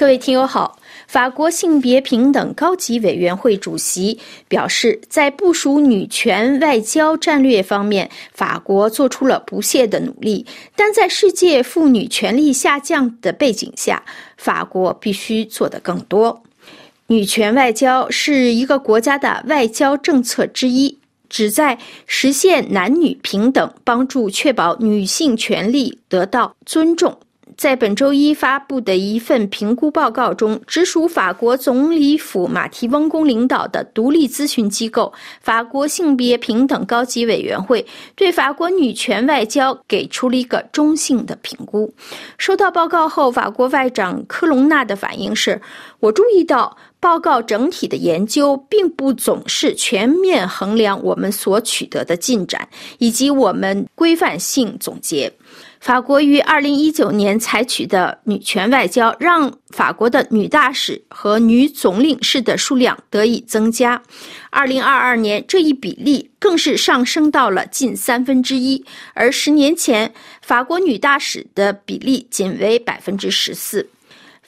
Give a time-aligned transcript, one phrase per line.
[0.00, 14.02] 各位听友好，法国性别平等高级委员会主席表示，在部署女权外交战略方面，法国做出了不懈的努力，但在世界妇女权利下降的背景下，
[14.38, 16.42] 法国必须做得更多。
[17.08, 20.96] 女权外交是一个国家的外交政策之一，
[21.28, 27.18] 旨在实现男女平等，帮助确保女性权利得到尊重。
[27.60, 37.84] 在本周一发布的一份评估报告中，直属法国总理府马提翁宫领导的独立咨询机构——法国性别平等高级委员会，
[38.16, 41.92] 对法国女权外交给出了一个中性的评估。
[42.38, 45.60] 收到报告后，法国外长科隆纳的反应是
[46.00, 55.32] ：“我注意到报告整体的研究并不总是全面衡量我们所取得的进展以及我们规范性总结。”
[55.80, 64.00] 法国于二零一九年采取的女权外交，让法国的女大使和女总领事的数量得以增加。
[64.50, 73.88] 二零二二年，这一比例更是上升到了近三分之一，而十年前，法国女大使的比例仅为百分之十四。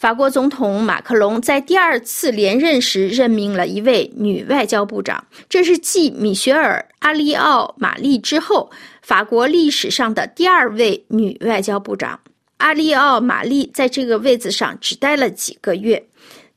[0.02, 8.68] 法国总统马克龙在第二次连任时任命了一位女外交部长，这是继米歇尔·阿利奥·玛丽之后。
[9.00, 12.18] 法国历史上的第二位女外交部长
[12.56, 16.04] 阿利奥·玛丽在这个位子上只待了几个月。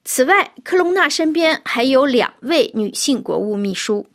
[0.03, 4.07] 此外，克隆纳身边还有两位女性国务秘书，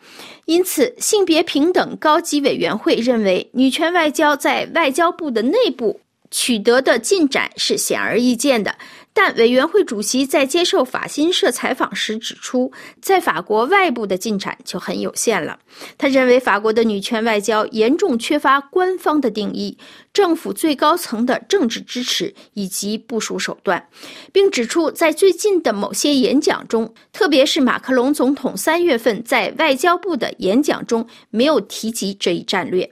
[0.46, 6.00] 因此性别平等高级委员会认为，女权外交在外交部的内部
[6.32, 8.74] 取得的进展是显而易见的。
[9.12, 12.72] 但委员会主席在接受法新社采访时指出，
[13.02, 15.58] 在法国外部的进展就很有限了。
[15.98, 19.76] 他认为法国的女权外交严重缺乏官方的定义、
[20.12, 23.88] 政府最高层的政治支持以及部署手段，
[24.32, 32.88] 并指出，在最近的某些演讲中，特别是马克龙总统三月份在外交部的演讲中，没有提及这一战略。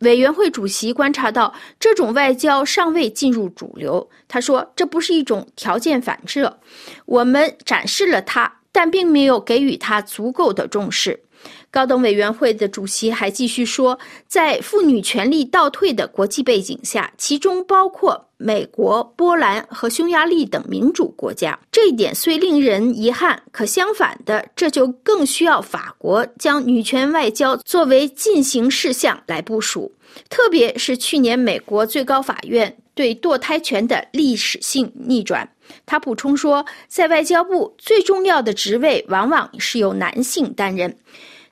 [0.00, 4.08] 委员会主席观察到，这种外交尚未进入主流。
[4.28, 6.58] 他说：“这不是一种条件反射，
[7.06, 11.24] 我们展示了它，但并没有给予它足够的重视。”
[11.70, 29.92] 高等委员会的主席还继续说，在妇女权利倒退的国际背景下，其中包括美国、波兰和匈牙利等民主国家，这一点虽令人遗憾，可相反的，这就更需要法国将女权外交作为进行事项来部署。
[30.28, 35.48] 特别是去年美国最高法院对堕胎权的历史性逆转。
[35.86, 40.94] 他补充说，在外交部最重要的职位往往是由男性担任。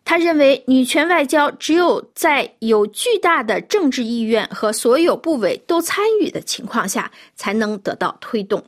[0.04, 8.62] 他认为，女权外交只有在有巨大的政治意愿和所有部委都参与的情况下，才能得到推动。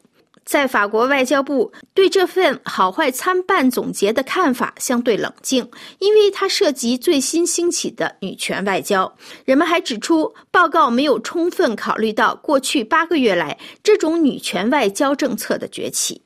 [0.44, 9.12] 在法国外交部对这份好坏参半总结的看法相对冷静，因为它涉及最新兴起的女权外交。
[9.44, 16.22] 人们还指出，报告没有充分考虑到过去八个月来这种女权外交政策的崛起。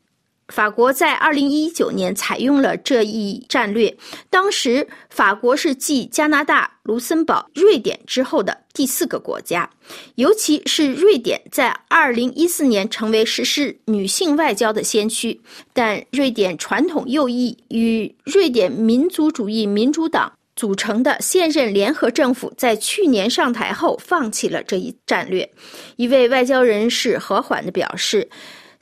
[0.49, 3.97] 法国在二零一九年采用了这一战略，
[4.29, 9.69] 当时法国是继加拿大、卢森堡、瑞典之后的第四个国家，
[10.17, 15.41] 尤其是瑞典在二零一四年成为实施女性外交的先驱。
[15.73, 25.51] 但瑞典传统右翼与瑞典民族主义民主党组成的现任联合政府在去年上台后放弃了这一战略。
[25.97, 28.29] 一位外交人士和缓地表示。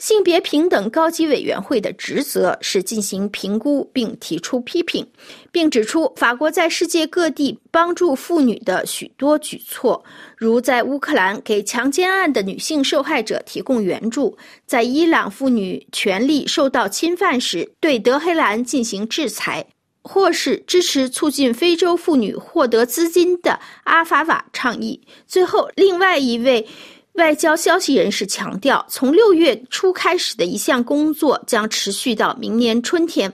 [0.03, 5.07] 性别平等高级委员会的职责是进行评估并提出批评，
[5.53, 10.05] 并指出法国在世界各地帮助妇女的许多举措，
[10.37, 14.37] 如在乌克兰给强奸案的女性受害者提供援助，
[14.67, 19.65] 在伊朗妇女权利受到侵犯时对德黑兰进行制裁，
[20.03, 25.01] 或是支持促进非洲妇女获得资金的阿法瓦倡议。
[25.29, 26.67] 最后，另外一位。
[27.15, 33.31] 外交消息人士强调，从六月初开始的一项工作将持续到明年春天。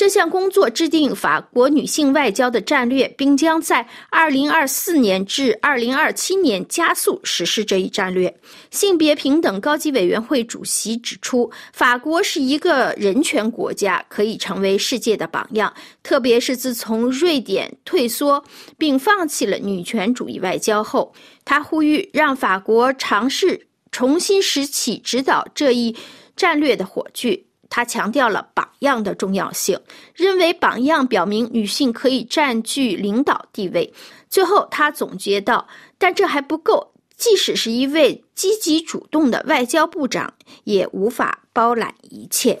[0.00, 8.34] 这项工作制定法国女性外交的战略，并将在二零二四年至二零二七年加速实施这一战略。
[8.70, 15.70] 性别平等高级委员会主席指出，法国是一个人权国家，可以成为世界的榜样。
[16.02, 18.42] 特别是自从瑞典退缩
[18.78, 21.12] 并放弃了女权主义外交后，
[21.44, 25.94] 他呼吁让法国尝试重新拾起指导这一
[26.34, 27.49] 战略的火炬。
[27.70, 29.80] 他强调了榜样的重要性，
[30.14, 33.90] 认为榜样表明女性可以占据领导地位。
[34.28, 36.92] 最后，他总结到：“但这还不够。
[37.16, 40.32] 即使是一位积极主动的外交部长，
[40.64, 42.60] 也无法包揽一切。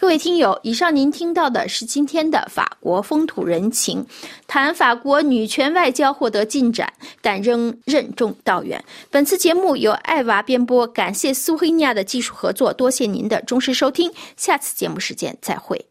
[0.00, 4.06] 各位听友，以上您听到的是今天的法国风土人情，
[4.46, 6.90] 谈法国女权外交获得进展，
[7.20, 8.82] 但仍任重道远。
[9.10, 15.84] 本次节目由爱娃编播，感谢苏黑尼亚的技术合作，多谢您的忠实收听，下次节目时间再会。